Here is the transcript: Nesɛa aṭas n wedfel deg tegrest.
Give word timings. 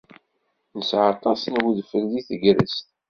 Nesɛa 0.77 1.05
aṭas 1.13 1.41
n 1.47 1.55
wedfel 1.63 2.05
deg 2.13 2.25
tegrest. 2.27 2.85